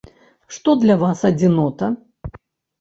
[0.55, 1.93] Што для вас адзінота?